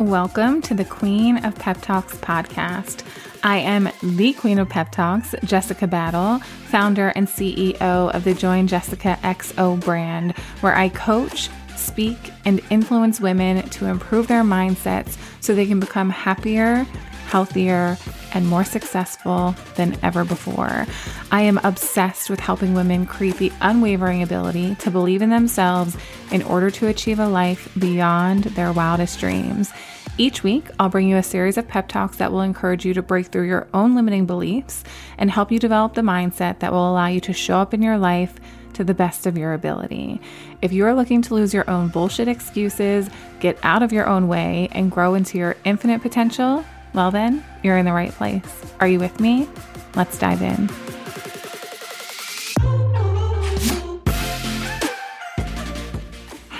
[0.00, 3.04] Welcome to the Queen of Pep Talks podcast.
[3.42, 6.38] I am the Queen of Pep Talks, Jessica Battle,
[6.68, 10.32] founder and CEO of the Join Jessica XO brand,
[10.62, 12.16] where I coach, speak,
[12.46, 16.84] and influence women to improve their mindsets so they can become happier,
[17.26, 17.98] healthier,
[18.32, 20.86] and more successful than ever before.
[21.30, 25.96] I am obsessed with helping women create the unwavering ability to believe in themselves
[26.30, 29.72] in order to achieve a life beyond their wildest dreams.
[30.18, 33.02] Each week, I'll bring you a series of pep talks that will encourage you to
[33.02, 34.84] break through your own limiting beliefs
[35.16, 37.96] and help you develop the mindset that will allow you to show up in your
[37.96, 38.34] life
[38.74, 40.20] to the best of your ability.
[40.62, 43.08] If you are looking to lose your own bullshit excuses,
[43.40, 47.78] get out of your own way, and grow into your infinite potential, well, then, you're
[47.78, 48.42] in the right place.
[48.80, 49.48] Are you with me?
[49.94, 50.68] Let's dive in.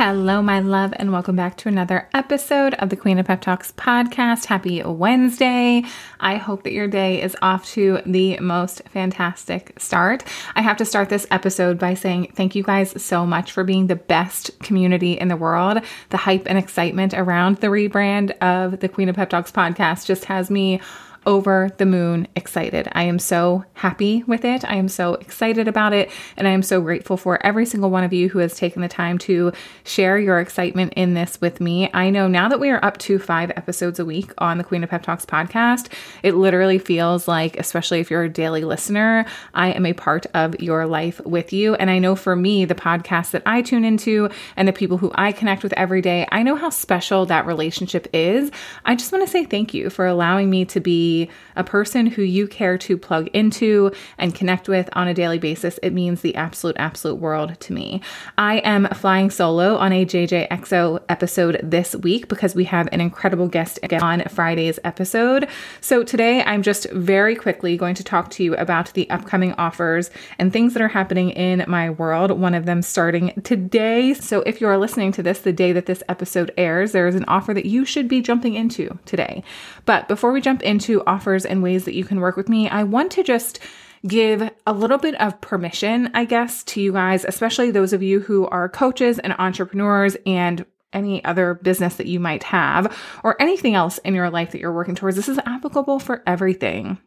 [0.03, 3.73] Hello, my love, and welcome back to another episode of the Queen of Pep Talks
[3.73, 4.47] podcast.
[4.47, 5.85] Happy Wednesday.
[6.19, 10.25] I hope that your day is off to the most fantastic start.
[10.57, 13.89] I have to start this episode by saying thank you guys so much for being
[13.89, 15.83] the best community in the world.
[16.09, 20.25] The hype and excitement around the rebrand of the Queen of Pep Talks podcast just
[20.25, 20.81] has me
[21.27, 22.89] over the moon excited.
[22.93, 24.65] I am so happy with it.
[24.65, 26.11] I am so excited about it.
[26.37, 28.89] And I am so grateful for every single one of you who has taken the
[28.89, 29.53] time to
[29.85, 31.91] share your excitement in this with me.
[31.93, 34.83] I know now that we are up to five episodes a week on the Queen
[34.83, 35.89] of Pep Talks podcast,
[36.23, 40.59] it literally feels like, especially if you're a daily listener, I am a part of
[40.61, 41.75] your life with you.
[41.75, 45.13] And I know for me, the podcast that I tune into and the people who
[45.15, 48.51] I connect with every day, I know how special that relationship is.
[48.85, 51.10] I just want to say thank you for allowing me to be
[51.57, 55.79] a person who you care to plug into and connect with on a daily basis,
[55.83, 58.01] it means the absolute, absolute world to me.
[58.39, 63.49] I am flying solo on a JJXO episode this week because we have an incredible
[63.49, 65.49] guest on Friday's episode.
[65.81, 70.11] So today I'm just very quickly going to talk to you about the upcoming offers
[70.39, 74.15] and things that are happening in my world, one of them starting today.
[74.15, 77.15] So if you are listening to this the day that this episode airs, there is
[77.15, 79.43] an offer that you should be jumping into today.
[79.85, 82.85] But before we jump into offers and ways that you can work with me, I
[82.85, 83.59] want to just
[84.07, 88.21] give a little bit of permission, I guess, to you guys, especially those of you
[88.21, 93.75] who are coaches and entrepreneurs and any other business that you might have or anything
[93.75, 95.17] else in your life that you're working towards.
[95.17, 96.99] This is applicable for everything.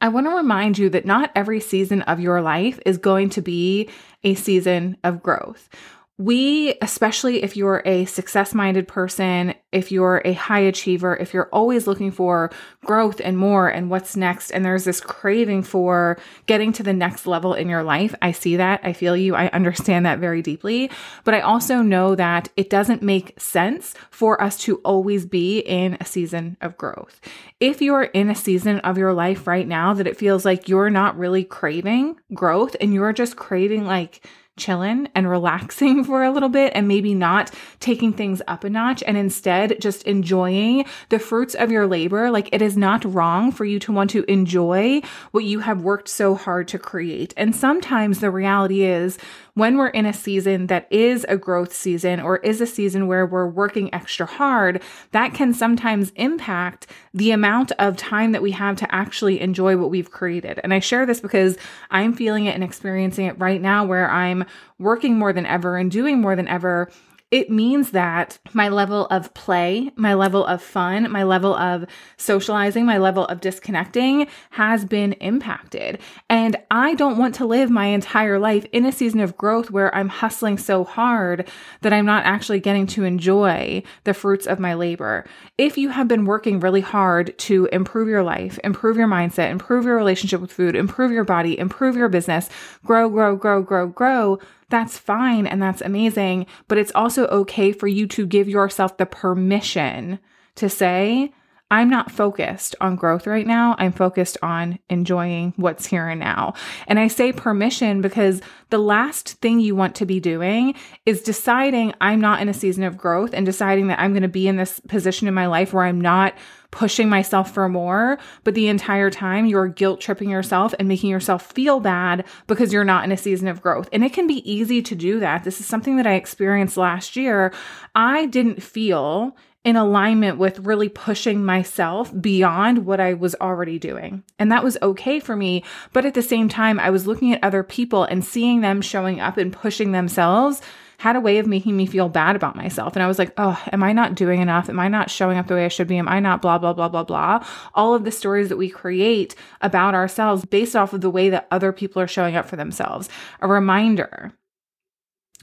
[0.00, 3.40] I want to remind you that not every season of your life is going to
[3.40, 3.88] be
[4.22, 5.68] a season of growth
[6.16, 11.48] we, especially if you're a success minded person, if you're a high achiever, if you're
[11.52, 12.52] always looking for
[12.84, 16.16] growth and more and what's next, and there's this craving for
[16.46, 18.80] getting to the next level in your life, I see that.
[18.84, 19.34] I feel you.
[19.34, 20.88] I understand that very deeply.
[21.24, 25.96] But I also know that it doesn't make sense for us to always be in
[25.98, 27.20] a season of growth.
[27.58, 30.90] If you're in a season of your life right now that it feels like you're
[30.90, 34.24] not really craving growth and you're just craving like,
[34.56, 37.50] chilling and relaxing for a little bit and maybe not
[37.80, 42.30] taking things up a notch and instead just enjoying the fruits of your labor.
[42.30, 45.00] Like it is not wrong for you to want to enjoy
[45.32, 47.34] what you have worked so hard to create.
[47.36, 49.18] And sometimes the reality is
[49.54, 53.24] when we're in a season that is a growth season or is a season where
[53.24, 54.82] we're working extra hard,
[55.12, 59.90] that can sometimes impact the amount of time that we have to actually enjoy what
[59.90, 60.60] we've created.
[60.62, 61.56] And I share this because
[61.90, 64.44] I'm feeling it and experiencing it right now where I'm
[64.78, 66.90] working more than ever and doing more than ever
[67.34, 71.84] it means that my level of play, my level of fun, my level of
[72.16, 75.98] socializing, my level of disconnecting has been impacted.
[76.30, 79.92] And I don't want to live my entire life in a season of growth where
[79.96, 81.48] I'm hustling so hard
[81.80, 85.24] that I'm not actually getting to enjoy the fruits of my labor.
[85.58, 89.86] If you have been working really hard to improve your life, improve your mindset, improve
[89.86, 92.48] your relationship with food, improve your body, improve your business,
[92.84, 94.38] grow, grow, grow, grow, grow,
[94.70, 96.46] that's fine and that's amazing.
[96.68, 100.18] But it's also okay for you to give yourself the permission
[100.56, 101.32] to say,
[101.74, 103.74] I'm not focused on growth right now.
[103.80, 106.54] I'm focused on enjoying what's here and now.
[106.86, 108.40] And I say permission because
[108.70, 112.84] the last thing you want to be doing is deciding I'm not in a season
[112.84, 115.72] of growth and deciding that I'm going to be in this position in my life
[115.72, 116.34] where I'm not
[116.70, 121.50] pushing myself for more, but the entire time you're guilt tripping yourself and making yourself
[121.50, 123.88] feel bad because you're not in a season of growth.
[123.92, 125.42] And it can be easy to do that.
[125.42, 127.52] This is something that I experienced last year.
[127.96, 134.22] I didn't feel in alignment with really pushing myself beyond what I was already doing.
[134.38, 135.64] And that was okay for me.
[135.92, 139.20] But at the same time, I was looking at other people and seeing them showing
[139.20, 140.60] up and pushing themselves
[140.98, 142.94] had a way of making me feel bad about myself.
[142.94, 144.68] And I was like, oh, am I not doing enough?
[144.68, 145.98] Am I not showing up the way I should be?
[145.98, 147.44] Am I not blah, blah, blah, blah, blah?
[147.74, 151.48] All of the stories that we create about ourselves based off of the way that
[151.50, 153.08] other people are showing up for themselves.
[153.40, 154.32] A reminder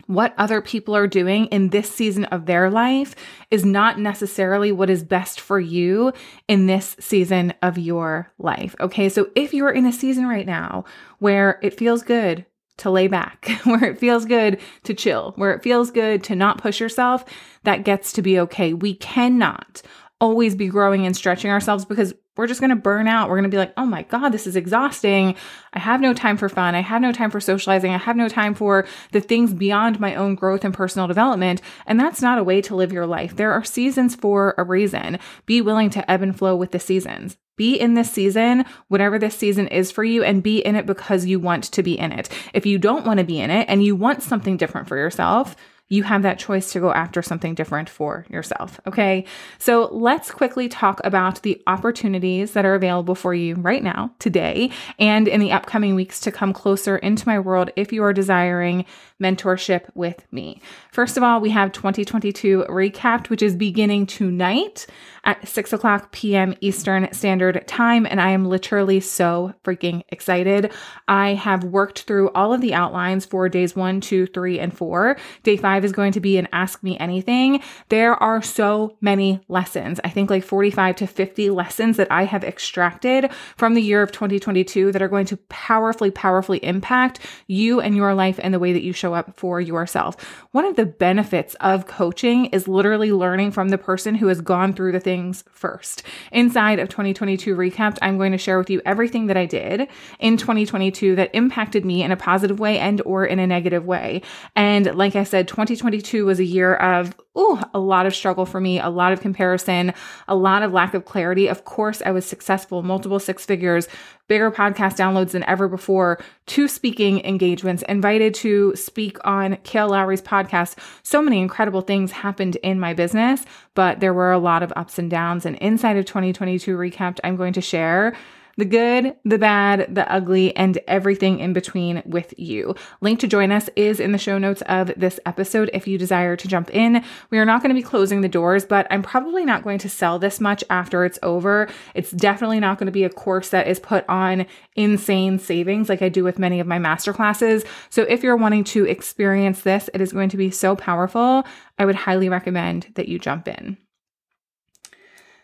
[0.08, 3.16] what other people are doing in this season of their life
[3.50, 6.14] is not necessarily what is best for you
[6.48, 8.76] in this season of your life.
[8.80, 9.10] Okay.
[9.10, 10.86] So if you're in a season right now
[11.20, 12.46] where it feels good
[12.78, 16.58] to lay back, where it feels good to chill, where it feels good to not
[16.58, 17.26] push yourself,
[17.64, 18.74] that gets to be okay.
[18.74, 19.82] We cannot
[20.20, 23.30] always be growing and stretching ourselves because we're just going to burn out.
[23.30, 25.36] We're going to be like, oh my God, this is exhausting.
[25.74, 26.74] I have no time for fun.
[26.74, 27.94] I have no time for socializing.
[27.94, 31.62] I have no time for the things beyond my own growth and personal development.
[31.86, 33.36] And that's not a way to live your life.
[33.36, 35.20] There are seasons for a reason.
[35.46, 37.38] Be willing to ebb and flow with the seasons.
[37.58, 41.28] Be in this season, whatever this season is for you, and be in it because
[41.28, 42.28] you want to be in it.
[42.56, 45.56] If you don't want to be in it and you want something different for yourself,
[45.92, 48.80] you have that choice to go after something different for yourself.
[48.88, 49.26] Okay.
[49.60, 54.72] So let's quickly talk about the opportunities that are available for you right now, today,
[54.98, 58.86] and in the upcoming weeks to come closer into my world if you are desiring
[59.22, 60.62] mentorship with me.
[60.92, 64.88] First of all, we have 2022 recapped, which is beginning tonight
[65.24, 66.56] at 6 o'clock p.m.
[66.62, 68.08] Eastern Standard Time.
[68.10, 70.72] And I am literally so freaking excited.
[71.08, 75.18] I have worked through all of the outlines for days one, two, three, and four.
[75.44, 77.62] Day five is going to be an Ask Me Anything.
[77.90, 80.00] There are so many lessons.
[80.04, 84.12] I think like 45 to 50 lessons that I have extracted from the year of
[84.12, 88.74] 2022 that are going to powerfully, powerfully impact you and your life and the way
[88.74, 90.16] that you show up for yourself.
[90.52, 94.74] One of the benefits of coaching is literally learning from the person who has gone
[94.74, 96.04] through the things first.
[96.32, 99.88] Inside of 2022 Recapped, I'm going to share with you everything that I did
[100.20, 104.22] in 2022 that impacted me in a positive way and or in a negative way.
[104.56, 108.60] And like I said, 2022 was a year of ooh, a lot of struggle for
[108.60, 109.94] me, a lot of comparison,
[110.28, 111.48] a lot of lack of clarity.
[111.48, 113.88] Of course, I was successful, multiple six figures,
[114.28, 120.22] bigger podcast downloads than ever before, two speaking engagements, invited to speak on Kail Lowry's
[120.22, 120.78] podcast.
[121.04, 125.00] So many incredible things happened in my business, but there were a lot of ups
[125.00, 125.46] and downs.
[125.46, 128.14] And inside of 2022 recapped, I'm going to share
[128.58, 132.76] the good, the bad, the ugly, and everything in between with you.
[133.02, 136.36] Link to join us is in the show notes of this episode if you desire
[136.36, 137.04] to jump in.
[137.30, 139.90] We are not going to be closing the doors, but I'm probably not going to
[139.90, 141.70] sell this much after it's over.
[141.96, 144.46] It's definitely not going to be a course that is put on
[144.76, 147.66] insane savings like I do with many of my masterclasses.
[147.90, 151.44] So if you're wanting to experience this, it is going to be so powerful.
[151.78, 153.78] I would highly recommend that you jump in.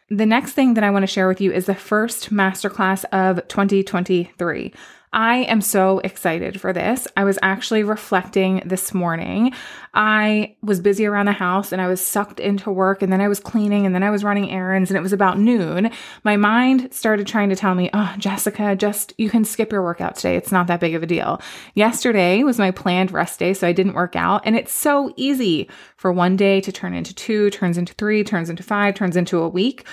[0.10, 3.46] The next thing that I want to share with you is the first masterclass of
[3.50, 4.74] 2023.
[5.14, 7.08] I am so excited for this.
[7.16, 9.54] I was actually reflecting this morning.
[9.94, 13.30] I was busy around the house and I was sucked into work and then I
[13.30, 15.92] was cleaning and then I was running errands and it was about noon.
[16.26, 20.16] My mind started trying to tell me, oh, Jessica, just you can skip your workout
[20.16, 20.36] today.
[20.36, 21.42] It's not that big of a deal.
[21.74, 24.42] Yesterday was my planned rest day, so I didn't work out.
[24.44, 28.50] And it's so easy for one day to turn into two, turns into three, turns
[28.50, 29.86] into five, turns into a week.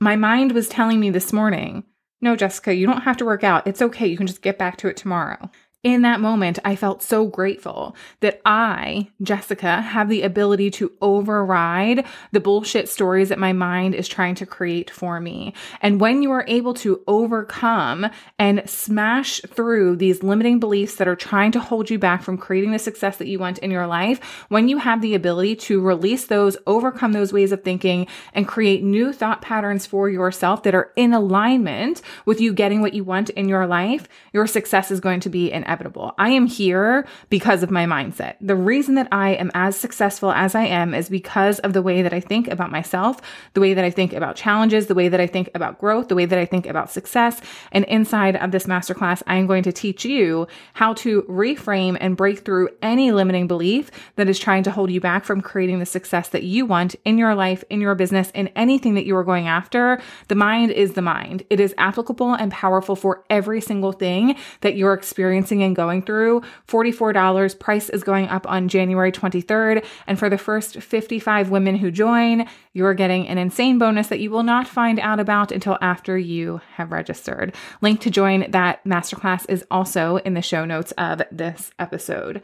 [0.00, 1.84] My mind was telling me this morning,
[2.20, 3.66] no, Jessica, you don't have to work out.
[3.66, 4.06] It's okay.
[4.06, 5.50] You can just get back to it tomorrow
[5.82, 12.04] in that moment, I felt so grateful that I, Jessica, have the ability to override
[12.32, 15.54] the bullshit stories that my mind is trying to create for me.
[15.80, 21.16] And when you are able to overcome and smash through these limiting beliefs that are
[21.16, 24.20] trying to hold you back from creating the success that you want in your life,
[24.50, 28.82] when you have the ability to release those, overcome those ways of thinking, and create
[28.82, 33.30] new thought patterns for yourself that are in alignment with you getting what you want
[33.30, 36.12] in your life, your success is going to be an inevitable.
[36.18, 38.34] I am here because of my mindset.
[38.40, 42.02] The reason that I am as successful as I am is because of the way
[42.02, 43.20] that I think about myself,
[43.54, 46.16] the way that I think about challenges, the way that I think about growth, the
[46.16, 47.40] way that I think about success.
[47.70, 52.16] And inside of this masterclass, I am going to teach you how to reframe and
[52.16, 55.86] break through any limiting belief that is trying to hold you back from creating the
[55.86, 59.24] success that you want in your life, in your business, in anything that you are
[59.24, 60.02] going after.
[60.26, 61.44] The mind is the mind.
[61.48, 66.42] It is applicable and powerful for every single thing that you're experiencing and going through.
[66.68, 69.84] $44 price is going up on January 23rd.
[70.06, 74.30] And for the first 55 women who join, you're getting an insane bonus that you
[74.30, 77.54] will not find out about until after you have registered.
[77.80, 82.42] Link to join that masterclass is also in the show notes of this episode.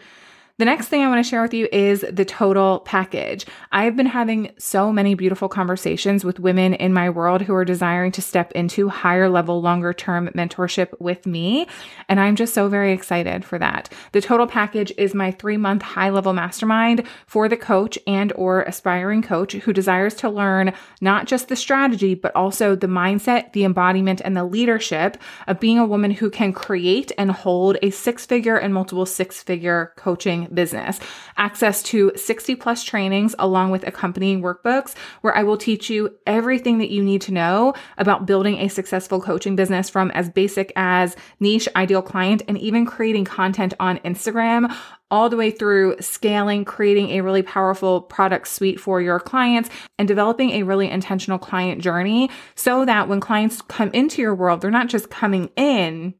[0.59, 3.45] The next thing I want to share with you is the total package.
[3.73, 8.11] I've been having so many beautiful conversations with women in my world who are desiring
[8.13, 11.67] to step into higher level, longer term mentorship with me.
[12.09, 13.93] And I'm just so very excited for that.
[14.13, 18.63] The total package is my three month high level mastermind for the coach and or
[18.63, 20.73] aspiring coach who desires to learn
[21.03, 25.79] not just the strategy, but also the mindset, the embodiment, and the leadership of being
[25.79, 30.46] a woman who can create and hold a six figure and multiple six figure coaching
[30.55, 31.01] business.
[31.37, 36.79] Access to 60 plus trainings along with accompanying workbooks where I will teach you everything
[36.79, 41.17] that you need to know about building a successful coaching business from as basic as
[41.41, 44.75] niche ideal client and even creating content on Instagram
[45.11, 50.09] all the way through scaling, creating a really powerful product suite for your clients, and
[50.09, 54.71] developing a really intentional client journey so that when clients come into your world, they're
[54.71, 56.15] not just coming in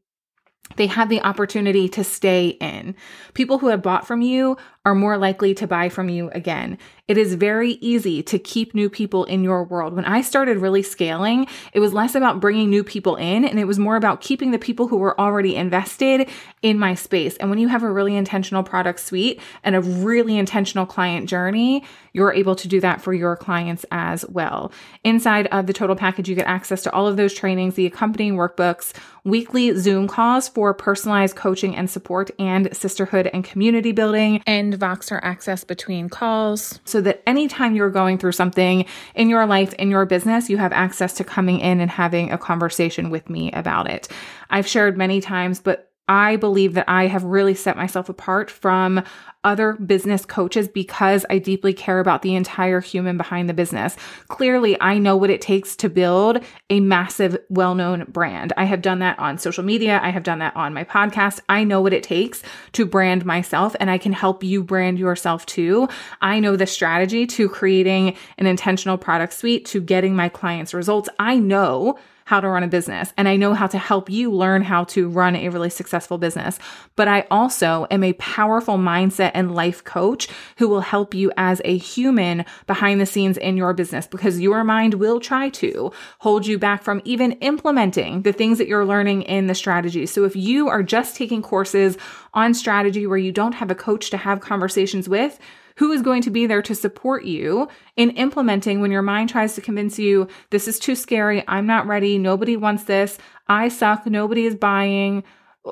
[0.75, 2.95] they have the opportunity to stay in.
[3.33, 6.77] People who have bought from you are more likely to buy from you again.
[7.07, 9.93] It is very easy to keep new people in your world.
[9.93, 13.65] When I started really scaling, it was less about bringing new people in and it
[13.65, 16.29] was more about keeping the people who were already invested
[16.61, 17.37] in my space.
[17.37, 21.85] And when you have a really intentional product suite and a really intentional client journey,
[22.11, 24.71] you're able to do that for your clients as well.
[25.05, 28.35] Inside of the total package, you get access to all of those trainings, the accompanying
[28.35, 28.91] workbooks,
[29.23, 35.19] weekly Zoom calls for personalized coaching and support and sisterhood and community building, and Voxer
[35.21, 36.79] access between calls.
[36.85, 40.57] So so that anytime you're going through something in your life, in your business, you
[40.57, 44.07] have access to coming in and having a conversation with me about it.
[44.49, 49.03] I've shared many times, but I believe that I have really set myself apart from
[49.43, 53.95] other business coaches because I deeply care about the entire human behind the business.
[54.27, 58.51] Clearly, I know what it takes to build a massive, well known brand.
[58.57, 61.39] I have done that on social media, I have done that on my podcast.
[61.47, 65.45] I know what it takes to brand myself, and I can help you brand yourself
[65.45, 65.87] too.
[66.21, 71.09] I know the strategy to creating an intentional product suite, to getting my clients results.
[71.19, 71.97] I know
[72.27, 75.07] how to run a business and I know how to help you learn how to
[75.07, 76.59] run a really successful business.
[76.97, 81.61] But I also am a powerful mindset and life coach who will help you as
[81.63, 86.45] a human behind the scenes in your business because your mind will try to hold
[86.45, 90.05] you back from even implementing the things that you're learning in the strategy.
[90.05, 91.97] So if you are just taking courses
[92.33, 95.39] on strategy where you don't have a coach to have conversations with,
[95.77, 99.55] who is going to be there to support you in implementing when your mind tries
[99.55, 103.17] to convince you this is too scary, I'm not ready, nobody wants this,
[103.47, 105.23] I suck, nobody is buying,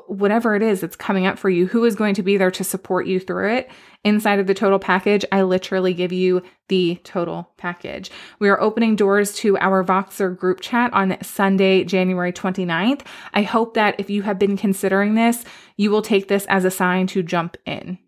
[0.06, 2.64] whatever it is that's coming up for you, who is going to be there to
[2.64, 3.70] support you through it?
[4.04, 8.10] Inside of the total package, I literally give you the total package.
[8.38, 13.02] We are opening doors to our Voxer group chat on Sunday, January 29th.
[13.34, 15.44] I hope that if you have been considering this,
[15.76, 17.98] you will take this as a sign to jump in.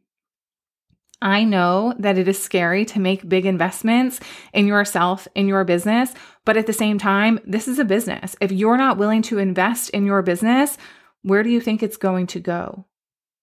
[1.20, 4.20] I know that it is scary to make big investments
[4.52, 8.37] in yourself, in your business, but at the same time, this is a business.
[8.40, 10.78] If you're not willing to invest in your business,
[11.22, 12.84] where do you think it's going to go?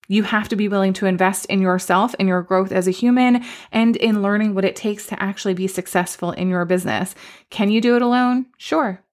[0.08, 3.44] You have to be willing to invest in yourself, in your growth as a human,
[3.72, 7.15] and in learning what it takes to actually be successful in your business.
[7.50, 8.46] Can you do it alone?
[8.58, 9.03] Sure,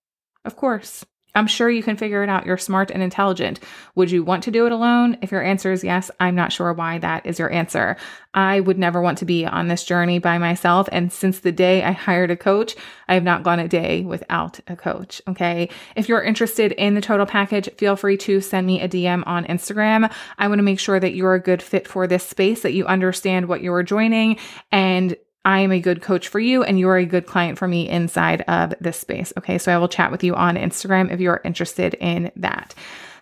[0.45, 1.04] of course.
[1.35, 2.47] I'm sure you can figure it out.
[2.47, 3.61] You're smart and intelligent.
[3.95, 5.19] Would you want to do it alone?
[5.23, 7.97] If your answer is yes, I'm not sure why that is your answer.
[8.35, 10.89] I would never want to be on this journey by myself.
[10.93, 12.75] And since the day I hired a coach,
[13.09, 15.21] I have not gone a day without a coach.
[15.29, 15.69] Okay.
[15.97, 19.45] If you're interested in the total package, feel free to send me a DM on
[19.45, 20.12] Instagram.
[20.39, 22.87] I want to make sure that you're a good fit for this space, that you
[22.87, 24.39] understand what you are joining
[24.71, 27.67] and I am a good coach for you and you are a good client for
[27.67, 29.33] me inside of this space.
[29.39, 29.59] Okay.
[29.59, 32.75] So I will chat with you on Instagram if you're interested in that.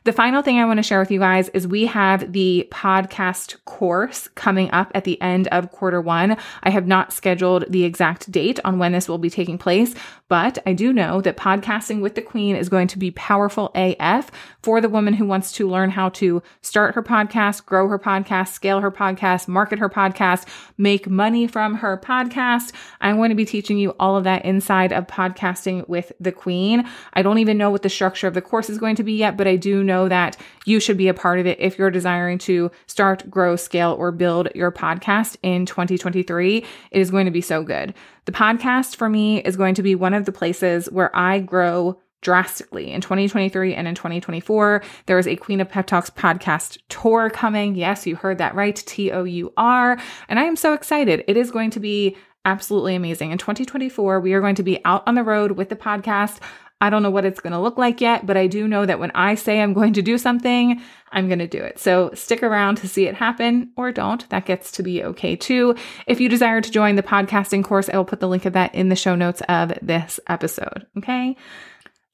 [0.05, 3.63] The final thing I want to share with you guys is we have the podcast
[3.67, 6.39] course coming up at the end of quarter one.
[6.63, 9.95] I have not scheduled the exact date on when this will be taking place,
[10.29, 14.31] but I do know that podcasting with the queen is going to be powerful AF
[14.63, 18.55] for the woman who wants to learn how to start her podcast, grow her podcast,
[18.55, 20.47] scale her podcast, market her podcast,
[20.79, 22.73] make money from her podcast.
[23.03, 26.89] I'm going to be teaching you all of that inside of podcasting with the queen.
[27.13, 29.37] I don't even know what the structure of the course is going to be yet,
[29.37, 32.39] but I do know that you should be a part of it if you're desiring
[32.39, 36.59] to start, grow, scale, or build your podcast in 2023.
[36.59, 36.67] It
[37.01, 37.95] is going to be so good.
[38.25, 42.01] The podcast for me is going to be one of the places where I grow
[42.23, 44.83] drastically in 2023 and in 2024.
[45.07, 47.75] There is a Queen of Pep Talks podcast tour coming.
[47.75, 48.77] Yes, you heard that right.
[48.77, 49.99] T O U R.
[50.29, 51.25] And I am so excited.
[51.27, 53.31] It is going to be absolutely amazing.
[53.33, 56.39] In 2024, we are going to be out on the road with the podcast.
[56.81, 58.99] I don't know what it's going to look like yet, but I do know that
[58.99, 60.81] when I say I'm going to do something,
[61.13, 61.79] I'm going to do it.
[61.79, 64.29] So stick around to see it happen or don't.
[64.31, 65.75] That gets to be okay too.
[66.07, 68.75] If you desire to join the podcasting course, I will put the link of that
[68.75, 70.87] in the show notes of this episode.
[70.99, 71.37] Okay.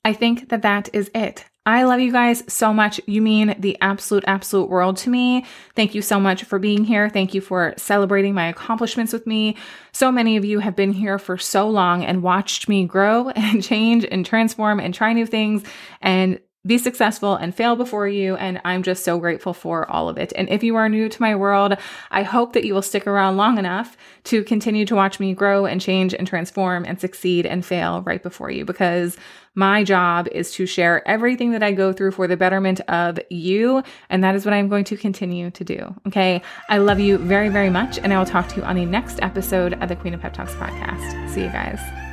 [0.04, 1.44] I think that that is it.
[1.66, 3.00] I love you guys so much.
[3.06, 5.44] You mean the absolute, absolute world to me.
[5.74, 7.10] Thank you so much for being here.
[7.10, 9.56] Thank you for celebrating my accomplishments with me.
[9.90, 13.64] So many of you have been here for so long and watched me grow and
[13.64, 15.64] change and transform and try new things.
[16.00, 18.36] And be successful and fail before you.
[18.36, 20.32] And I'm just so grateful for all of it.
[20.36, 21.76] And if you are new to my world,
[22.10, 25.66] I hope that you will stick around long enough to continue to watch me grow
[25.66, 29.16] and change and transform and succeed and fail right before you because
[29.54, 33.82] my job is to share everything that I go through for the betterment of you.
[34.10, 35.94] And that is what I'm going to continue to do.
[36.06, 36.42] Okay.
[36.68, 37.98] I love you very, very much.
[37.98, 40.34] And I will talk to you on the next episode of the Queen of Pep
[40.34, 41.30] Talks podcast.
[41.30, 42.05] See you guys.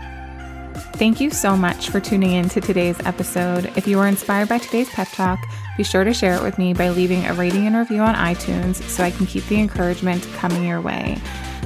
[0.74, 3.72] Thank you so much for tuning in to today's episode.
[3.76, 5.40] If you were inspired by today's pep talk,
[5.78, 8.82] be sure to share it with me by leaving a rating and review on iTunes
[8.90, 11.18] so I can keep the encouragement coming your way.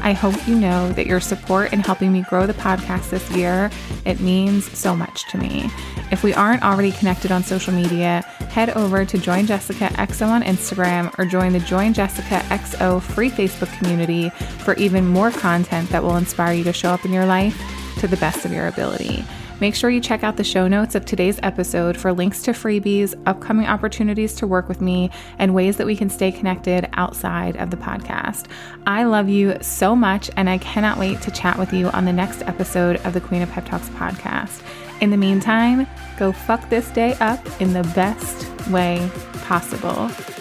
[0.02, 3.72] I hope you know that your support in helping me grow the podcast this year,
[4.06, 5.70] it means so much to me.
[6.12, 10.44] If we aren't already connected on social media, head over to Join Jessica XO on
[10.44, 16.04] Instagram or join the Join Jessica XO free Facebook community for even more content that
[16.04, 17.60] will inspire you to show up in your life
[17.98, 19.26] to the best of your ability.
[19.60, 23.20] Make sure you check out the show notes of today's episode for links to freebies,
[23.26, 27.72] upcoming opportunities to work with me, and ways that we can stay connected outside of
[27.72, 28.46] the podcast.
[28.86, 32.14] I love you so much, and I cannot wait to chat with you on the
[32.14, 34.62] next episode of the Queen of Pep Talks podcast.
[35.02, 35.88] In the meantime,
[36.18, 39.10] go fuck this day up in the best way
[39.44, 40.37] possible.